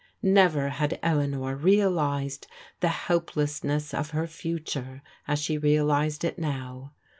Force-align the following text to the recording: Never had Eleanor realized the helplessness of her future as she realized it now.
Never 0.23 0.69
had 0.69 0.97
Eleanor 1.03 1.55
realized 1.55 2.47
the 2.79 2.87
helplessness 2.87 3.93
of 3.93 4.09
her 4.09 4.25
future 4.25 5.03
as 5.27 5.37
she 5.37 5.59
realized 5.59 6.23
it 6.23 6.39
now. 6.39 6.93